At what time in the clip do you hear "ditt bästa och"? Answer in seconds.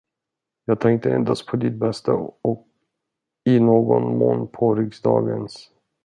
1.57-2.67